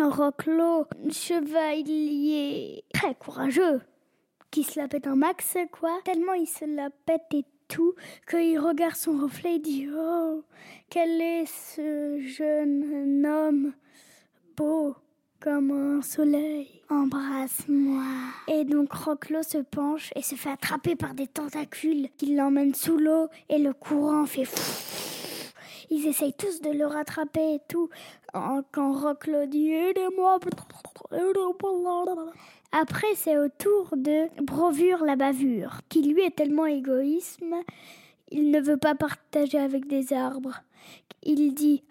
Roclo, 0.00 0.86
chevalier 1.10 2.84
très 2.92 3.14
courageux, 3.14 3.80
qui 4.50 4.62
se 4.62 4.78
la 4.78 4.88
pète 4.88 5.06
un 5.06 5.16
max, 5.16 5.56
quoi. 5.72 5.98
Tellement 6.04 6.34
il 6.34 6.46
se 6.46 6.64
la 6.64 6.90
pète 6.90 7.22
et 7.32 7.44
tout, 7.66 7.94
qu'il 8.28 8.58
regarde 8.58 8.94
son 8.94 9.18
reflet 9.18 9.56
et 9.56 9.58
dit 9.58 9.88
Oh, 9.92 10.44
quel 10.88 11.20
est 11.20 11.46
ce 11.46 12.20
jeune 12.20 13.26
homme 13.26 13.72
beau 14.56 14.94
comme 15.40 15.70
un 15.70 16.02
soleil. 16.02 16.82
Embrasse-moi. 16.90 18.02
Et 18.48 18.64
donc 18.64 18.92
Roclo 18.92 19.42
se 19.42 19.58
penche 19.58 20.10
et 20.16 20.22
se 20.22 20.34
fait 20.34 20.50
attraper 20.50 20.96
par 20.96 21.14
des 21.14 21.26
tentacules 21.26 22.08
qui 22.16 22.34
l'emmènent 22.34 22.74
sous 22.74 22.96
l'eau 22.96 23.28
et 23.48 23.58
le 23.58 23.72
courant 23.72 24.26
fait 24.26 24.44
fou. 24.44 25.17
Ils 25.90 26.06
essayent 26.06 26.34
tous 26.34 26.60
de 26.60 26.70
le 26.70 26.86
rattraper 26.86 27.54
et 27.54 27.60
tout. 27.68 27.88
Quand 28.32 28.92
Roclo 28.92 29.46
dit 29.46 29.72
Aidez-moi. 29.72 30.38
Après, 32.72 33.14
c'est 33.14 33.38
au 33.38 33.48
tour 33.48 33.96
de 33.96 34.28
Brovure 34.42 35.04
la 35.04 35.16
bavure, 35.16 35.80
qui 35.88 36.02
lui 36.02 36.22
est 36.22 36.36
tellement 36.36 36.66
égoïsme, 36.66 37.54
il 38.30 38.50
ne 38.50 38.60
veut 38.60 38.76
pas 38.76 38.94
partager 38.94 39.58
avec 39.58 39.86
des 39.86 40.12
arbres. 40.12 40.60
Il 41.22 41.54
dit 41.54 41.82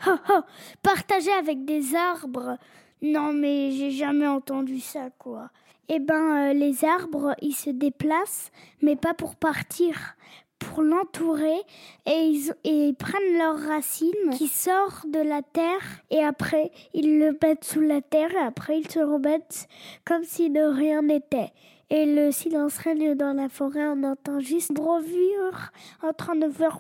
Partager 0.84 1.32
avec 1.32 1.66
des 1.66 1.96
arbres? 1.96 2.58
Non, 3.02 3.34
mais 3.34 3.72
j'ai 3.72 3.92
jamais 3.92 4.28
entendu 4.28 4.80
ça, 4.80 5.10
quoi. 5.18 5.50
Eh 5.90 6.00
ben, 6.00 6.50
euh, 6.50 6.54
les 6.54 6.84
arbres, 6.84 7.36
ils 7.42 7.56
se 7.56 7.70
déplacent, 7.70 8.52
mais 8.82 8.96
pas 8.96 9.14
pour 9.14 9.36
partir, 9.36 10.16
pour 10.60 10.82
l'entourer, 10.82 11.60
et 12.06 12.32
ils, 12.64 12.96
prennent 12.96 13.38
leurs 13.38 13.60
racines 13.60 14.32
qui 14.36 14.48
sortent 14.48 15.10
de 15.10 15.20
la 15.20 15.42
terre, 15.42 16.02
et 16.10 16.24
après, 16.24 16.72
ils 16.94 17.20
le 17.20 17.38
mettent 17.42 17.64
sous 17.64 17.82
la 17.82 18.02
terre, 18.02 18.32
et 18.32 18.46
après, 18.46 18.80
ils 18.80 18.90
se 18.90 19.00
remettent 19.00 19.68
comme 20.06 20.24
si 20.24 20.50
de 20.50 20.62
rien 20.62 21.02
n'était. 21.02 21.52
Et 21.90 22.06
le 22.06 22.32
silence 22.32 22.78
règne 22.80 23.16
dans 23.16 23.34
la 23.34 23.48
forêt, 23.48 23.88
on 23.88 24.04
entend 24.04 24.42
juste 24.42 24.74
Brovure 24.74 25.72
en 26.04 26.12
train 26.12 26.36
de 26.36 26.50
faire... 26.50 26.80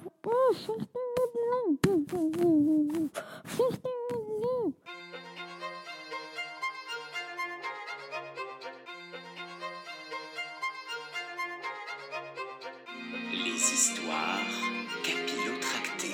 histoires 13.46 14.48
capillotractées. 15.04 16.08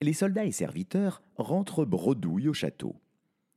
Les 0.00 0.12
soldats 0.12 0.44
et 0.44 0.52
serviteurs 0.52 1.22
rentrent 1.36 1.84
bredouille 1.84 2.48
au 2.48 2.52
château. 2.52 2.96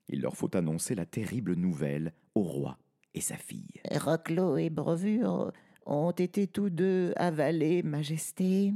Il 0.10 0.22
leur 0.22 0.36
faut 0.36 0.56
annoncer 0.56 0.96
la 0.96 1.06
terrible 1.06 1.54
nouvelle 1.54 2.14
au 2.36 2.44
roi 2.44 2.78
et 3.14 3.22
sa 3.22 3.36
fille. 3.36 3.82
Roclo 3.92 4.58
et 4.58 4.70
Brevure 4.70 5.52
ont 5.86 6.12
été 6.12 6.48
tous 6.48 6.70
deux 6.70 7.14
avalés, 7.16 7.84
Majesté, 7.84 8.74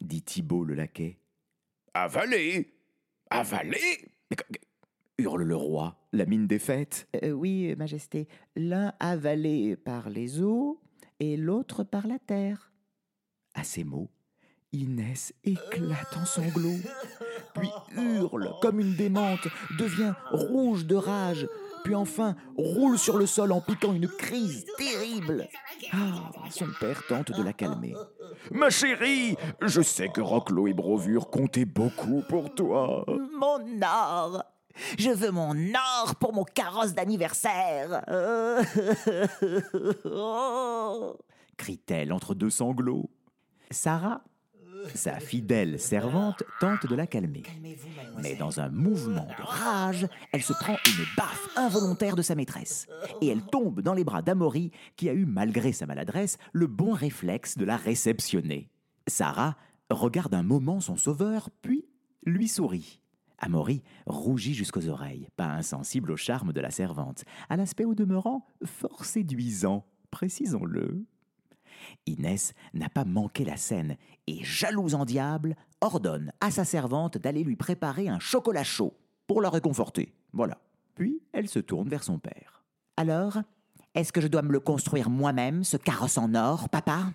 dit 0.00 0.22
Thibault 0.22 0.64
le 0.64 0.74
laquais. 0.74 1.18
Avalés? 1.94 2.74
Avalés? 3.30 4.08
Hurle 5.18 5.42
le 5.42 5.56
roi, 5.56 5.96
la 6.12 6.26
mine 6.26 6.46
défaite. 6.46 7.08
Euh, 7.22 7.30
oui, 7.30 7.74
Majesté, 7.76 8.28
l'un 8.56 8.92
avalé 9.00 9.76
par 9.76 10.10
les 10.10 10.40
eaux 10.42 10.80
et 11.20 11.36
l'autre 11.36 11.84
par 11.84 12.06
la 12.06 12.18
terre. 12.18 12.72
À 13.54 13.64
ces 13.64 13.84
mots, 13.84 14.08
Inès 14.72 15.34
éclate 15.44 16.16
en 16.16 16.24
sanglots, 16.24 16.78
puis 17.54 17.68
hurle 17.96 18.52
comme 18.62 18.80
une 18.80 18.94
démente, 18.94 19.48
devient 19.78 20.14
rouge 20.30 20.86
de 20.86 20.94
rage, 20.94 21.46
puis 21.84 21.94
enfin 21.94 22.34
roule 22.56 22.98
sur 22.98 23.16
le 23.16 23.26
sol 23.26 23.52
en 23.52 23.60
piquant 23.60 23.92
une 23.92 24.08
crise 24.08 24.64
terrible. 24.76 25.48
Ah, 25.92 26.30
son 26.50 26.68
père 26.78 27.02
tente 27.08 27.32
de 27.32 27.42
la 27.42 27.52
calmer. 27.52 27.94
Ma 28.50 28.70
chérie, 28.70 29.36
je 29.62 29.82
sais 29.82 30.08
que 30.08 30.20
Roclo 30.20 30.66
et 30.66 30.74
Brovure 30.74 31.30
comptaient 31.30 31.64
beaucoup 31.64 32.22
pour 32.28 32.54
toi. 32.54 33.04
Mon 33.06 33.82
or 33.82 34.44
je 34.98 35.10
veux 35.10 35.30
mon 35.30 35.54
or 35.74 36.16
pour 36.16 36.32
mon 36.32 36.44
carrosse 36.44 36.94
d'anniversaire. 36.94 38.04
crie-t-elle 41.56 42.12
entre 42.12 42.34
deux 42.34 42.50
sanglots. 42.50 43.10
Sarah, 43.70 44.22
sa 44.94 45.20
fidèle 45.20 45.78
servante, 45.78 46.42
tente 46.60 46.86
de 46.86 46.94
la 46.94 47.06
calmer. 47.06 47.42
Mais 48.22 48.36
dans 48.36 48.60
un 48.60 48.68
mouvement 48.68 49.26
de 49.26 49.42
rage, 49.42 50.06
elle 50.32 50.42
se 50.42 50.52
prend 50.52 50.76
une 50.86 51.04
baffe 51.16 51.48
involontaire 51.56 52.16
de 52.16 52.22
sa 52.22 52.34
maîtresse. 52.34 52.86
Et 53.20 53.28
elle 53.28 53.42
tombe 53.42 53.80
dans 53.80 53.94
les 53.94 54.04
bras 54.04 54.22
d'Amaury, 54.22 54.70
qui 54.96 55.08
a 55.08 55.14
eu, 55.14 55.26
malgré 55.26 55.72
sa 55.72 55.86
maladresse, 55.86 56.38
le 56.52 56.66
bon 56.66 56.92
réflexe 56.92 57.56
de 57.56 57.64
la 57.64 57.76
réceptionner. 57.76 58.70
Sarah 59.06 59.56
regarde 59.90 60.34
un 60.34 60.42
moment 60.42 60.80
son 60.80 60.96
sauveur, 60.96 61.50
puis 61.62 61.84
lui 62.24 62.48
sourit. 62.48 63.00
Amaury 63.38 63.82
rougit 64.06 64.54
jusqu'aux 64.54 64.88
oreilles, 64.88 65.28
pas 65.36 65.46
insensible 65.46 66.12
au 66.12 66.16
charme 66.16 66.52
de 66.52 66.60
la 66.60 66.70
servante, 66.70 67.24
à 67.48 67.56
l'aspect 67.56 67.84
au 67.84 67.94
demeurant 67.94 68.46
fort 68.64 69.04
séduisant, 69.04 69.86
précisons-le. 70.10 71.06
Inès 72.06 72.54
n'a 72.74 72.88
pas 72.88 73.04
manqué 73.04 73.44
la 73.44 73.56
scène 73.56 73.96
et, 74.26 74.42
jalouse 74.42 74.94
en 74.94 75.04
diable, 75.04 75.56
ordonne 75.80 76.32
à 76.40 76.50
sa 76.50 76.64
servante 76.64 77.18
d'aller 77.18 77.44
lui 77.44 77.56
préparer 77.56 78.08
un 78.08 78.18
chocolat 78.18 78.64
chaud 78.64 78.94
pour 79.26 79.40
la 79.40 79.50
réconforter. 79.50 80.12
Voilà. 80.32 80.58
Puis 80.94 81.22
elle 81.32 81.48
se 81.48 81.58
tourne 81.58 81.88
vers 81.88 82.02
son 82.02 82.18
père. 82.18 82.64
Alors, 82.96 83.38
est-ce 83.94 84.12
que 84.12 84.20
je 84.20 84.28
dois 84.28 84.42
me 84.42 84.52
le 84.52 84.60
construire 84.60 85.10
moi-même, 85.10 85.64
ce 85.64 85.76
carrosse 85.76 86.18
en 86.18 86.34
or, 86.34 86.68
papa? 86.68 87.12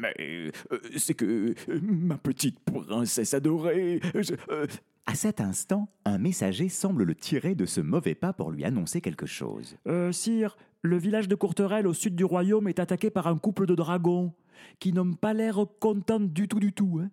Mais 0.00 0.14
euh, 0.18 0.50
c'est 0.96 1.14
que 1.14 1.54
euh, 1.68 1.80
ma 1.82 2.16
petite 2.16 2.58
princesse 2.60 3.34
adorée. 3.34 4.00
Euh, 4.48 4.66
à 5.06 5.14
cet 5.14 5.40
instant, 5.40 5.88
un 6.04 6.18
messager 6.18 6.68
semble 6.68 7.02
le 7.04 7.14
tirer 7.14 7.54
de 7.54 7.66
ce 7.66 7.80
mauvais 7.80 8.14
pas 8.14 8.32
pour 8.32 8.50
lui 8.52 8.64
annoncer 8.64 9.00
quelque 9.00 9.26
chose. 9.26 9.76
Euh, 9.88 10.12
sire, 10.12 10.56
le 10.82 10.96
village 10.98 11.28
de 11.28 11.34
Courterelle 11.34 11.86
au 11.86 11.92
sud 11.94 12.14
du 12.14 12.24
royaume 12.24 12.68
est 12.68 12.78
attaqué 12.78 13.10
par 13.10 13.26
un 13.26 13.36
couple 13.36 13.66
de 13.66 13.74
dragons 13.74 14.32
qui 14.78 14.92
n'ont 14.92 15.14
pas 15.14 15.32
l'air 15.34 15.64
contents 15.80 16.20
du 16.20 16.46
tout 16.48 16.60
du 16.60 16.72
tout, 16.72 17.00
hein, 17.02 17.10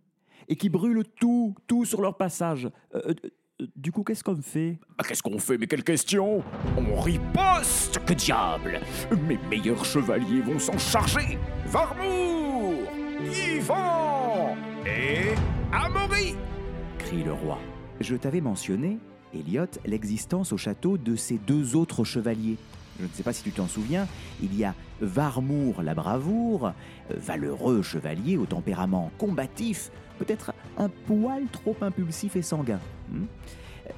et 0.48 0.56
qui 0.56 0.70
brûlent 0.70 1.04
tout, 1.20 1.56
tout 1.66 1.86
sur 1.86 2.02
leur 2.02 2.18
passage. 2.18 2.70
Euh, 2.94 3.14
euh, 3.62 3.68
du 3.76 3.92
coup, 3.92 4.04
qu'est-ce 4.04 4.24
qu'on 4.24 4.42
fait? 4.42 4.78
Ah, 5.00 5.04
Qu'est-ce 5.04 5.24
qu'on 5.24 5.40
fait? 5.40 5.58
Mais 5.58 5.66
quelle 5.66 5.84
question 5.84 6.44
On 6.78 7.02
riposte 7.02 8.00
Que 8.06 8.14
diable 8.14 8.80
Mes 9.28 9.40
meilleurs 9.50 9.84
chevaliers 9.84 10.42
vont 10.42 10.60
s'en 10.60 10.78
charger 10.78 11.40
Varmour 11.66 12.76
Yvan 13.24 14.56
Et 14.86 15.34
Amaury 15.74 16.36
crie 17.00 17.24
le 17.24 17.34
roi. 17.34 17.60
Je 18.00 18.16
t'avais 18.16 18.42
mentionné, 18.42 19.00
Elliot, 19.34 19.66
l'existence 19.86 20.54
au 20.54 20.58
château 20.58 20.98
de 20.98 21.16
ces 21.16 21.40
deux 21.40 21.76
autres 21.76 22.04
chevaliers. 22.04 22.58
Je 23.00 23.06
ne 23.06 23.10
sais 23.10 23.24
pas 23.24 23.34
si 23.34 23.44
tu 23.44 23.52
t'en 23.52 23.68
souviens, 23.68 24.08
il 24.42 24.56
y 24.56 24.64
a 24.64 24.76
Varmour 25.02 25.82
la 25.82 25.94
bravoure, 25.94 26.68
euh, 26.68 27.16
valeureux 27.18 27.82
chevalier 27.82 28.38
au 28.38 28.46
tempérament 28.46 29.12
combatif, 29.18 29.92
peut-être 30.20 30.54
un 30.78 30.90
poil 30.90 31.44
trop 31.52 31.76
impulsif 31.82 32.36
et 32.36 32.42
sanguin. 32.42 32.80
Hmm, 33.10 33.26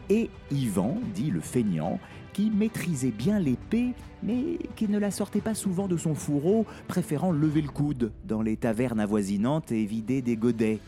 et 0.09 0.29
Ivan, 0.51 0.97
dit 1.13 1.31
le 1.31 1.41
feignant, 1.41 1.99
qui 2.33 2.51
maîtrisait 2.51 3.11
bien 3.11 3.39
l'épée, 3.39 3.93
mais 4.23 4.59
qui 4.75 4.87
ne 4.87 4.99
la 4.99 5.11
sortait 5.11 5.41
pas 5.41 5.55
souvent 5.55 5.87
de 5.87 5.97
son 5.97 6.15
fourreau, 6.15 6.65
préférant 6.87 7.31
lever 7.31 7.61
le 7.61 7.69
coude 7.69 8.11
dans 8.25 8.41
les 8.41 8.55
tavernes 8.55 8.99
avoisinantes 8.99 9.71
et 9.71 9.85
vider 9.85 10.21
des 10.21 10.37
godets. 10.37 10.79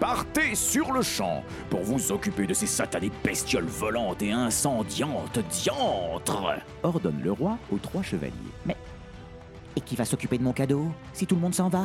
Partez 0.00 0.54
sur 0.54 0.92
le 0.92 1.02
champ 1.02 1.42
pour 1.70 1.80
vous 1.82 2.12
occuper 2.12 2.46
de 2.46 2.54
ces 2.54 2.66
satanées 2.66 3.10
bestioles 3.24 3.64
volantes 3.64 4.22
et 4.22 4.30
incendiantes 4.30 5.38
diantres 5.50 6.62
ordonne 6.82 7.20
le 7.22 7.32
roi 7.32 7.58
aux 7.72 7.78
trois 7.78 8.02
chevaliers. 8.02 8.32
Mais. 8.64 8.76
Et 9.76 9.80
qui 9.80 9.96
va 9.96 10.04
s'occuper 10.04 10.38
de 10.38 10.44
mon 10.44 10.52
cadeau 10.52 10.86
si 11.12 11.26
tout 11.26 11.34
le 11.34 11.40
monde 11.40 11.54
s'en 11.54 11.68
va? 11.68 11.84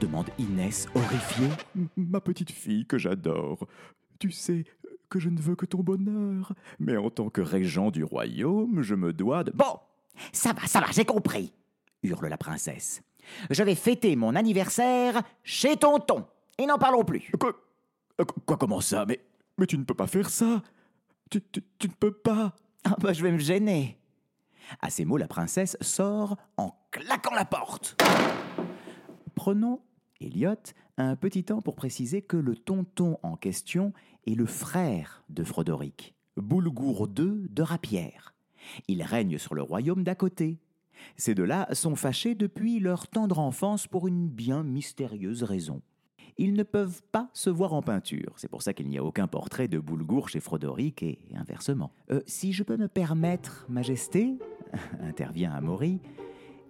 Demande 0.00 0.30
Inès, 0.38 0.88
horrifiée. 0.94 1.50
Ma 1.96 2.20
petite 2.20 2.50
fille 2.50 2.86
que 2.86 2.96
j'adore. 2.98 3.66
Tu 4.18 4.30
sais 4.30 4.64
que 5.10 5.18
je 5.18 5.28
ne 5.28 5.40
veux 5.40 5.56
que 5.56 5.66
ton 5.66 5.80
bonheur, 5.80 6.54
mais 6.78 6.96
en 6.96 7.10
tant 7.10 7.28
que 7.28 7.40
régent 7.40 7.90
du 7.90 8.04
royaume, 8.04 8.80
je 8.80 8.94
me 8.94 9.12
dois 9.12 9.44
de. 9.44 9.50
Bon 9.50 9.78
Ça 10.32 10.52
va, 10.52 10.66
ça 10.66 10.80
va, 10.80 10.86
j'ai 10.92 11.04
compris 11.04 11.52
hurle 12.02 12.28
la 12.28 12.38
princesse. 12.38 13.02
Je 13.50 13.62
vais 13.62 13.74
fêter 13.74 14.16
mon 14.16 14.34
anniversaire 14.34 15.22
chez 15.42 15.76
tonton. 15.76 16.24
Et 16.58 16.66
n'en 16.66 16.78
parlons 16.78 17.04
plus. 17.04 17.30
Quoi, 17.38 17.52
quoi 18.46 18.56
comment 18.56 18.80
ça? 18.80 19.04
Mais, 19.06 19.20
mais 19.58 19.66
tu 19.66 19.78
ne 19.78 19.84
peux 19.84 19.94
pas 19.94 20.06
faire 20.06 20.28
ça. 20.28 20.62
Tu, 21.30 21.40
tu, 21.42 21.88
ne 21.88 21.94
peux 21.94 22.12
pas. 22.12 22.54
Ah 22.84 22.96
bah 22.98 23.12
je 23.12 23.22
vais 23.22 23.32
me 23.32 23.38
gêner. 23.38 23.98
À 24.80 24.90
ces 24.90 25.04
mots, 25.04 25.16
la 25.16 25.28
princesse 25.28 25.76
sort 25.80 26.36
en 26.56 26.74
claquant 26.90 27.34
la 27.34 27.44
porte. 27.44 28.00
Prenons, 29.34 29.80
Elliot, 30.20 30.54
un 30.96 31.16
petit 31.16 31.44
temps 31.44 31.62
pour 31.62 31.76
préciser 31.76 32.22
que 32.22 32.36
le 32.36 32.56
tonton 32.56 33.18
en 33.22 33.36
question 33.36 33.92
est 34.26 34.34
le 34.34 34.46
frère 34.46 35.24
de 35.28 35.44
Frodoric, 35.44 36.14
Boulgour 36.36 37.08
II 37.16 37.48
de 37.48 37.62
Rapière. 37.62 38.34
Il 38.88 39.02
règne 39.02 39.38
sur 39.38 39.54
le 39.54 39.62
royaume 39.62 40.04
d'à 40.04 40.14
côté. 40.14 40.58
Ces 41.16 41.34
deux-là 41.34 41.68
sont 41.72 41.96
fâchés 41.96 42.34
depuis 42.34 42.80
leur 42.80 43.08
tendre 43.08 43.38
enfance 43.38 43.86
pour 43.86 44.06
une 44.08 44.28
bien 44.28 44.62
mystérieuse 44.62 45.42
raison. 45.42 45.80
Ils 46.38 46.54
ne 46.54 46.62
peuvent 46.62 47.02
pas 47.12 47.28
se 47.32 47.50
voir 47.50 47.74
en 47.74 47.82
peinture. 47.82 48.32
C'est 48.36 48.48
pour 48.50 48.62
ça 48.62 48.72
qu'il 48.72 48.88
n'y 48.88 48.98
a 48.98 49.04
aucun 49.04 49.26
portrait 49.26 49.68
de 49.68 49.78
Boulgour 49.78 50.28
chez 50.28 50.40
Frodoric 50.40 51.02
et 51.02 51.18
inversement. 51.36 51.90
Euh, 52.10 52.20
si 52.26 52.52
je 52.52 52.62
peux 52.62 52.76
me 52.76 52.88
permettre, 52.88 53.66
Majesté, 53.68 54.34
intervient 55.02 55.52
Amaury, 55.52 56.00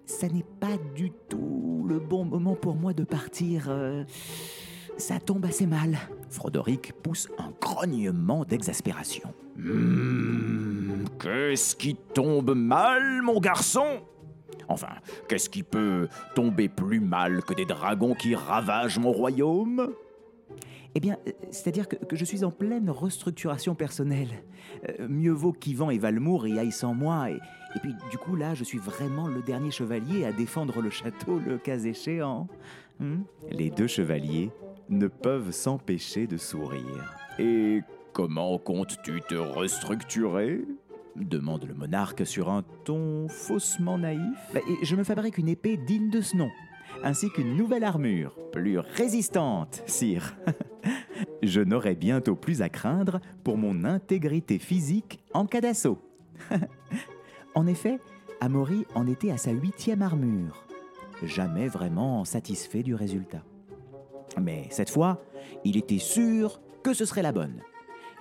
ça 0.07 0.29
n'est 0.29 0.47
pas 0.61 0.77
du 0.95 1.11
tout 1.29 1.85
le 1.89 1.99
bon 2.01 2.25
moment 2.25 2.55
pour 2.57 2.75
moi 2.77 2.93
de 2.93 3.05
partir. 3.05 3.67
euh, 3.69 4.05
ça 4.97 5.19
tombe 5.19 5.47
assez 5.47 5.67
mal. 5.67 5.97
Frodoric 6.29 6.93
pousse 7.03 7.29
un 7.39 7.53
grognement 7.61 8.45
d'exaspération. 8.45 9.33
Hmm, 9.57 11.05
qu'est-ce 11.19 11.75
qui 11.75 11.95
tombe 11.95 12.55
mal, 12.55 13.23
mon 13.23 13.41
garçon? 13.41 14.03
Enfin, 14.71 14.95
qu'est-ce 15.29 15.51
qui 15.51 15.65
peut 15.65 16.09
tomber 16.35 16.69
plus 16.69 17.01
mal 17.01 17.43
que 17.43 17.55
des 17.55 17.67
dragons 17.67 18.15
qui 18.15 18.37
ravagent 18.37 19.01
mon 19.01 19.11
royaume? 19.11 19.93
Eh 20.95 21.01
bien, 21.01 21.19
euh, 21.27 21.33
c'est-à-dire 21.51 21.89
que, 21.89 21.97
que 21.97 22.17
je 22.17 22.25
suis 22.25 22.45
en 22.45 22.51
pleine 22.51 22.89
restructuration 22.89 23.75
personnelle. 23.75 24.45
Euh, 24.89 25.09
mieux 25.09 25.33
vaut 25.33 25.53
qu'Yvan 25.53 25.91
et 25.91 25.99
Valmour 25.99 26.47
y 26.47 26.59
aillent 26.59 26.73
sans 26.73 26.95
moi. 26.95 27.31
Et, 27.31 27.35
et 27.35 27.81
puis, 27.81 27.95
du 28.11 28.19
coup, 28.19 28.37
là, 28.37 28.55
je 28.55 28.65
suis 28.65 28.79
vraiment 28.79 29.27
le 29.27 29.43
dernier 29.43 29.73
chevalier 29.73 30.25
à 30.25 30.33
défendre 30.33 30.81
le 30.81 30.91
château, 30.91 31.39
le 31.39 31.59
cas 31.59 31.79
échéant. 31.79 32.49
Hmm? 33.01 33.23
Les 33.51 33.71
deux 33.71 33.89
chevaliers 33.89 34.51
ne 34.89 35.09
peuvent 35.09 35.53
s'empêcher 35.53 36.27
de 36.27 36.37
sourire. 36.37 37.17
Et 37.39 37.81
comment 38.13 38.59
comptes-tu 38.59 39.21
te 39.29 39.35
restructurer? 39.35 40.65
Demande 41.17 41.65
le 41.65 41.75
monarque 41.75 42.27
sur 42.27 42.51
un 42.51 42.62
ton 42.85 43.29
faussement 43.29 43.99
naïf. 43.99 44.39
Bah, 44.55 44.61
je 44.83 44.97
me 44.97 45.05
fabrique 45.05 45.39
une 45.39 45.49
épée 45.49 45.77
digne 45.77 46.11
de 46.11 46.21
ce 46.21 46.37
nom, 46.37 46.51
ainsi 47.03 47.31
qu'une 47.31 47.57
nouvelle 47.57 47.85
armure, 47.85 48.37
plus 48.53 48.79
résistante, 48.79 49.83
sire. 49.87 50.37
je 51.43 51.61
n'aurai 51.61 51.95
bientôt 51.95 52.37
plus 52.37 52.62
à 52.62 52.69
craindre 52.69 53.21
pour 53.45 53.57
mon 53.57 53.85
intégrité 53.85 54.59
physique 54.59 55.21
en 55.35 55.47
cas 55.47 55.61
d'assaut. 55.61 55.99
en 57.55 57.67
effet, 57.67 57.99
Amaury 58.41 58.87
en 58.95 59.07
était 59.07 59.31
à 59.31 59.37
sa 59.37 59.51
huitième 59.51 60.03
armure, 60.03 60.65
jamais 61.23 61.69
vraiment 61.69 62.25
satisfait 62.25 62.83
du 62.83 62.95
résultat. 62.95 63.43
Mais 64.41 64.67
cette 64.71 64.91
fois, 64.91 65.23
il 65.65 65.77
était 65.77 65.99
sûr 65.99 66.61
que 66.83 66.95
ce 66.95 67.05
serait 67.05 67.23
la 67.23 67.33
bonne. 67.33 67.61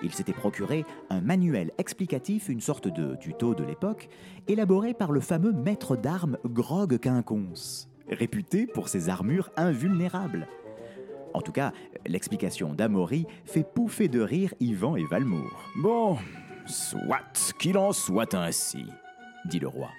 Il 0.02 0.14
s'était 0.14 0.34
procuré 0.34 0.86
un 1.10 1.22
manuel 1.22 1.72
explicatif, 1.78 2.48
une 2.48 2.62
sorte 2.62 2.88
de 2.88 3.16
tuto 3.16 3.54
de 3.54 3.64
l'époque, 3.64 4.10
élaboré 4.48 4.94
par 4.94 5.12
le 5.12 5.20
fameux 5.20 5.52
maître 5.52 5.98
d'armes 5.98 6.38
Grog 6.46 6.98
Quinconce, 7.00 7.90
réputé 8.10 8.66
pour 8.66 8.88
ses 8.88 9.10
armures 9.10 9.50
invulnérables. 9.58 10.48
En 11.34 11.42
tout 11.42 11.52
cas, 11.52 11.74
l'explication 12.08 12.74
d'Amaury 12.74 13.28
fait 13.46 13.64
pouffer 13.64 14.08
de 14.08 14.22
rire 14.22 14.54
Yvan 14.60 14.96
et 14.96 15.06
Valmour. 15.06 15.64
Bon, 15.78 16.18
soit 16.66 17.54
qu'il 17.60 17.78
en 17.78 17.92
soit 17.92 18.34
ainsi, 18.34 18.86
dit 19.46 19.60
le 19.60 19.68
roi. 19.68 19.90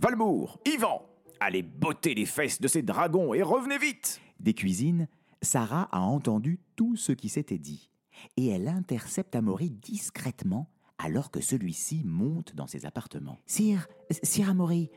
Valmour, 0.00 0.58
Yvan, 0.66 1.02
allez 1.40 1.62
botter 1.62 2.14
les 2.14 2.26
fesses 2.26 2.60
de 2.60 2.68
ces 2.68 2.82
dragons 2.82 3.34
et 3.34 3.42
revenez 3.42 3.78
vite 3.78 4.20
Des 4.40 4.54
cuisines, 4.54 5.08
Sarah 5.42 5.88
a 5.92 6.00
entendu 6.00 6.58
tout 6.74 6.96
ce 6.96 7.12
qui 7.12 7.28
s'était 7.28 7.58
dit, 7.58 7.90
et 8.36 8.48
elle 8.48 8.68
intercepte 8.68 9.34
Amaury 9.36 9.70
discrètement 9.70 10.70
alors 10.98 11.30
que 11.30 11.40
celui-ci 11.40 12.02
monte 12.04 12.54
dans 12.54 12.66
ses 12.66 12.86
appartements. 12.86 13.38
Sire, 13.46 13.86
Sire 14.22 14.50
Amaury, 14.50 14.90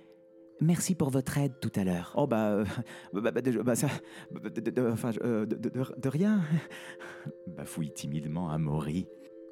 merci 0.62 0.96
pour 0.96 1.10
votre 1.10 1.38
aide 1.38 1.60
tout 1.60 1.72
à 1.76 1.84
l'heure. 1.84 2.14
Oh 2.16 2.26
bah, 2.28 2.52
euh, 2.52 2.66
bah, 3.14 3.32
bah, 3.32 3.42
de, 3.42 3.62
bah, 3.62 3.76
ça, 3.76 3.88
bah, 4.32 4.50
de, 4.50 4.62
de- 4.72 4.90
enfin, 4.92 5.12
euh, 5.24 5.46
de, 5.46 5.56
de- 5.56 5.70
de- 5.70 6.00
de 6.02 6.10
rien. 6.10 6.42
Bafouille 7.48 7.92
timidement 7.94 8.50
Amaury, 8.50 9.08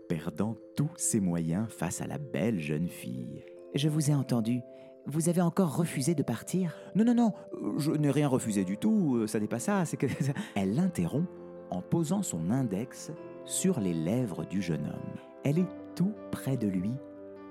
perdant 0.07 0.55
tous 0.75 0.89
ses 0.95 1.19
moyens 1.19 1.67
face 1.69 2.01
à 2.01 2.07
la 2.07 2.17
belle 2.17 2.59
jeune 2.59 2.87
fille. 2.87 3.43
Je 3.75 3.89
vous 3.89 4.09
ai 4.09 4.13
entendu. 4.13 4.61
Vous 5.05 5.29
avez 5.29 5.41
encore 5.41 5.75
refusé 5.77 6.15
de 6.15 6.23
partir? 6.23 6.75
Non, 6.95 7.05
non, 7.05 7.13
non, 7.15 7.33
euh, 7.53 7.77
je 7.77 7.91
n'ai 7.91 8.11
rien 8.11 8.27
refusé 8.27 8.65
du 8.65 8.77
tout, 8.77 9.15
euh, 9.17 9.27
ça 9.27 9.39
n'est 9.39 9.47
pas 9.47 9.59
ça, 9.59 9.85
c'est 9.85 9.95
que... 9.97 10.07
Elle 10.55 10.75
l'interrompt 10.75 11.29
en 11.69 11.81
posant 11.81 12.23
son 12.23 12.49
index 12.51 13.11
sur 13.47 13.79
les 13.79 13.93
lèvres 13.93 14.45
du 14.45 14.61
jeune 14.61 14.85
homme. 14.85 15.17
Elle 15.43 15.57
est 15.57 15.69
tout 15.95 16.13
près 16.31 16.57
de 16.57 16.67
lui 16.67 16.93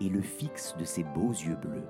et 0.00 0.08
le 0.08 0.20
fixe 0.20 0.76
de 0.78 0.84
ses 0.84 1.02
beaux 1.02 1.31
yeux 1.31 1.56
bleus. 1.56 1.88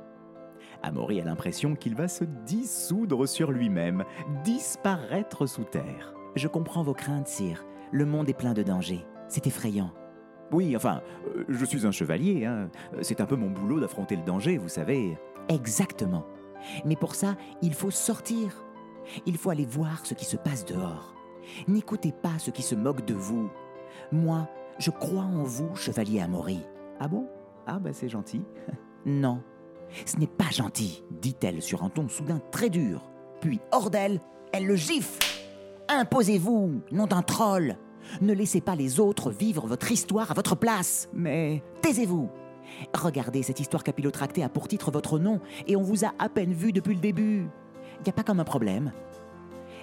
Amaury 0.83 1.21
a 1.21 1.25
l'impression 1.25 1.75
qu'il 1.75 1.95
va 1.95 2.09
se 2.09 2.25
dissoudre 2.47 3.27
sur 3.27 3.51
lui-même, 3.51 4.05
disparaître 4.45 5.47
sous 5.47 5.65
terre. 5.65 6.15
Je 6.37 6.49
comprends 6.49 6.83
vos 6.83 6.95
craintes, 6.95 7.29
sire. 7.29 7.65
Le 7.91 8.07
monde 8.07 8.29
est 8.29 8.35
plein 8.35 8.55
de 8.55 8.63
dangers. 8.63 9.05
C'est 9.29 9.47
effrayant. 9.47 9.93
Oui, 10.53 10.77
enfin, 10.77 11.03
euh, 11.35 11.45
je 11.49 11.65
suis 11.65 11.87
un 11.87 11.91
chevalier, 11.91 12.45
hein. 12.45 12.71
c'est 13.03 13.21
un 13.21 13.27
peu 13.27 13.35
mon 13.35 13.51
boulot 13.51 13.81
d'affronter 13.81 14.15
le 14.15 14.23
danger, 14.23 14.59
vous 14.59 14.69
savez. 14.69 15.19
Exactement. 15.49 16.25
Mais 16.85 16.95
pour 16.95 17.17
ça, 17.17 17.37
il 17.63 17.75
faut 17.75 17.91
sortir. 17.91 18.65
Il 19.25 19.37
faut 19.37 19.51
aller 19.51 19.67
voir 19.67 20.07
ce 20.07 20.15
qui 20.15 20.25
se 20.25 20.37
passe 20.37 20.65
dehors. 20.65 21.15
N'écoutez 21.67 22.13
pas 22.13 22.39
ceux 22.39 22.53
qui 22.53 22.63
se 22.63 22.75
moquent 22.75 23.05
de 23.05 23.15
vous. 23.15 23.51
Moi, 24.13 24.49
je 24.79 24.91
crois 24.91 25.25
en 25.25 25.43
vous, 25.43 25.75
chevalier 25.77 26.21
Amaury. 26.21 26.61
Ah 27.01 27.09
bon? 27.09 27.27
Ah 27.67 27.79
bah 27.79 27.91
c'est 27.93 28.09
gentil. 28.09 28.43
non, 29.07 29.43
ce 30.05 30.17
n'est 30.19 30.27
pas 30.27 30.51
gentil, 30.51 31.03
dit-elle 31.11 31.63
sur 31.63 31.83
un 31.83 31.89
ton 31.89 32.09
soudain 32.09 32.41
très 32.51 32.71
dur. 32.71 33.03
Puis, 33.41 33.61
hors 33.73 33.91
d'elle, 33.91 34.21
elle 34.53 34.67
le 34.67 34.77
gifle. 34.77 35.23
Imposez-vous, 35.89 36.81
nom 36.91 37.07
d'un 37.07 37.23
troll. 37.23 37.77
Ne 38.21 38.33
laissez 38.33 38.61
pas 38.61 38.77
les 38.77 39.01
autres 39.01 39.31
vivre 39.31 39.67
votre 39.67 39.91
histoire 39.91 40.31
à 40.31 40.35
votre 40.35 40.57
place. 40.57 41.09
Mais 41.13 41.63
taisez-vous. 41.83 42.29
Regardez, 42.95 43.43
cette 43.43 43.61
histoire 43.61 43.85
capillotractée 43.85 44.43
a 44.43 44.49
pour 44.49 44.69
titre 44.69 44.91
votre 44.91 45.19
nom 45.19 45.41
et 45.67 45.77
on 45.77 45.83
vous 45.83 46.05
a 46.05 46.13
à 46.19 46.29
peine 46.29 46.53
vu 46.53 46.73
depuis 46.73 46.95
le 46.95 47.01
début. 47.01 47.49
Y 48.05 48.11
a 48.11 48.13
pas 48.13 48.23
comme 48.23 48.41
un 48.41 48.45
problème. 48.45 48.93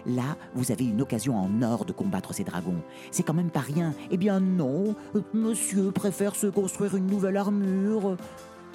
Là, 0.05 0.37
vous 0.53 0.71
avez 0.71 0.85
une 0.85 1.01
occasion 1.01 1.37
en 1.37 1.61
or 1.61 1.85
de 1.85 1.93
combattre 1.93 2.33
ces 2.33 2.43
dragons. 2.43 2.81
C'est 3.11 3.23
quand 3.23 3.33
même 3.33 3.51
pas 3.51 3.61
rien. 3.61 3.93
Eh 4.11 4.17
bien 4.17 4.39
non, 4.39 4.95
monsieur 5.33 5.91
préfère 5.91 6.35
se 6.35 6.47
construire 6.47 6.95
une 6.95 7.07
nouvelle 7.07 7.37
armure. 7.37 8.17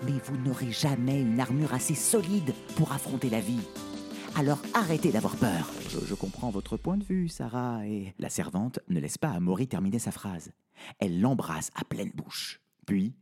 Mais 0.04 0.14
vous 0.24 0.36
n'aurez 0.38 0.70
jamais 0.70 1.20
une 1.20 1.40
armure 1.40 1.74
assez 1.74 1.94
solide 1.94 2.54
pour 2.76 2.92
affronter 2.92 3.30
la 3.30 3.40
vie. 3.40 3.60
Alors 4.36 4.60
arrêtez 4.72 5.10
d'avoir 5.10 5.36
peur. 5.36 5.70
Je, 5.88 5.98
je 6.04 6.14
comprends 6.14 6.50
votre 6.50 6.76
point 6.76 6.96
de 6.96 7.04
vue, 7.04 7.28
Sarah, 7.28 7.86
et... 7.86 8.14
La 8.18 8.30
servante 8.30 8.78
ne 8.88 9.00
laisse 9.00 9.18
pas 9.18 9.30
Amaury 9.30 9.66
terminer 9.66 9.98
sa 9.98 10.12
phrase. 10.12 10.52
Elle 10.98 11.20
l'embrasse 11.20 11.70
à 11.74 11.84
pleine 11.84 12.12
bouche. 12.14 12.60
Puis, 12.86 13.14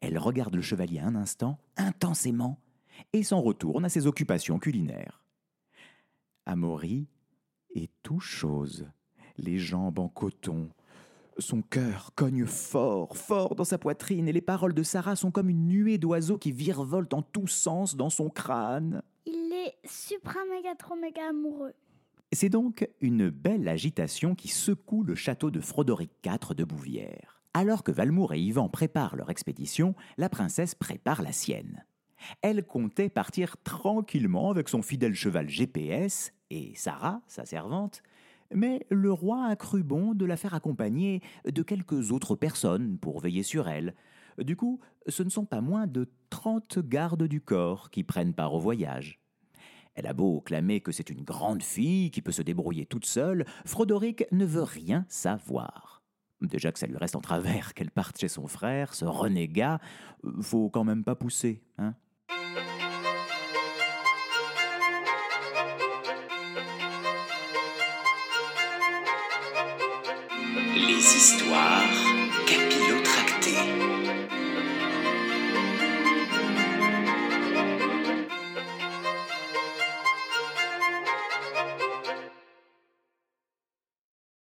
elle 0.00 0.18
regarde 0.18 0.54
le 0.56 0.62
chevalier 0.62 0.98
un 0.98 1.14
instant, 1.14 1.58
intensément, 1.76 2.58
et 3.12 3.22
s'en 3.22 3.40
retourne 3.40 3.84
à 3.84 3.88
ses 3.88 4.06
occupations 4.06 4.58
culinaires. 4.58 5.22
Amaury 6.46 7.06
est 7.74 7.90
tout 8.02 8.20
chose, 8.20 8.86
les 9.38 9.58
jambes 9.58 9.98
en 9.98 10.08
coton. 10.08 10.70
Son 11.38 11.62
cœur 11.62 12.12
cogne 12.14 12.44
fort, 12.44 13.16
fort 13.16 13.54
dans 13.54 13.64
sa 13.64 13.78
poitrine, 13.78 14.28
et 14.28 14.32
les 14.32 14.40
paroles 14.40 14.74
de 14.74 14.82
Sarah 14.82 15.16
sont 15.16 15.30
comme 15.30 15.48
une 15.48 15.68
nuée 15.68 15.98
d'oiseaux 15.98 16.38
qui 16.38 16.52
virevoltent 16.52 17.14
en 17.14 17.22
tous 17.22 17.46
sens 17.46 17.96
dans 17.96 18.10
son 18.10 18.28
crâne. 18.28 19.02
Il 19.26 19.52
est 19.52 19.74
supra 19.88 20.40
méga 20.50 20.74
trop 20.74 20.96
méga 20.96 21.28
amoureux. 21.28 21.72
C'est 22.32 22.48
donc 22.48 22.88
une 23.00 23.28
belle 23.30 23.68
agitation 23.68 24.34
qui 24.34 24.48
secoue 24.48 25.02
le 25.02 25.14
château 25.14 25.50
de 25.50 25.60
Frodoric 25.60 26.10
IV 26.24 26.54
de 26.54 26.64
Bouvière. 26.64 27.42
Alors 27.54 27.82
que 27.82 27.90
Valmour 27.90 28.34
et 28.34 28.40
Yvan 28.40 28.68
préparent 28.68 29.16
leur 29.16 29.30
expédition, 29.30 29.96
la 30.16 30.28
princesse 30.28 30.76
prépare 30.76 31.22
la 31.22 31.32
sienne. 31.32 31.84
Elle 32.42 32.64
comptait 32.64 33.08
partir 33.08 33.56
tranquillement 33.62 34.50
avec 34.50 34.68
son 34.68 34.82
fidèle 34.82 35.14
cheval 35.14 35.48
GPS 35.48 36.32
et 36.50 36.72
Sarah, 36.74 37.22
sa 37.26 37.44
servante, 37.44 38.02
mais 38.52 38.86
le 38.90 39.12
roi 39.12 39.46
a 39.46 39.56
cru 39.56 39.82
bon 39.82 40.14
de 40.14 40.24
la 40.24 40.36
faire 40.36 40.54
accompagner 40.54 41.22
de 41.44 41.62
quelques 41.62 42.10
autres 42.10 42.34
personnes 42.34 42.98
pour 42.98 43.20
veiller 43.20 43.42
sur 43.42 43.68
elle. 43.68 43.94
Du 44.38 44.56
coup, 44.56 44.80
ce 45.06 45.22
ne 45.22 45.28
sont 45.28 45.44
pas 45.44 45.60
moins 45.60 45.86
de 45.86 46.08
30 46.30 46.78
gardes 46.80 47.24
du 47.24 47.40
corps 47.40 47.90
qui 47.90 48.04
prennent 48.04 48.34
part 48.34 48.54
au 48.54 48.58
voyage. 48.58 49.20
Elle 49.94 50.06
a 50.06 50.12
beau 50.12 50.40
clamer 50.40 50.80
que 50.80 50.92
c'est 50.92 51.10
une 51.10 51.22
grande 51.22 51.62
fille 51.62 52.10
qui 52.10 52.22
peut 52.22 52.32
se 52.32 52.42
débrouiller 52.42 52.86
toute 52.86 53.06
seule, 53.06 53.44
Frodoric 53.64 54.24
ne 54.32 54.44
veut 54.44 54.62
rien 54.62 55.04
savoir. 55.08 56.02
Déjà 56.40 56.72
que 56.72 56.78
ça 56.78 56.86
lui 56.86 56.96
reste 56.96 57.16
en 57.16 57.20
travers 57.20 57.74
qu'elle 57.74 57.90
parte 57.90 58.18
chez 58.18 58.28
son 58.28 58.46
frère, 58.46 58.94
ce 58.94 59.04
renégat, 59.04 59.78
euh, 60.24 60.40
faut 60.40 60.70
quand 60.70 60.84
même 60.84 61.04
pas 61.04 61.14
pousser, 61.14 61.62
hein 61.76 61.94
Les 70.74 71.16
histoires 71.16 72.04
capillotractées. 72.46 73.09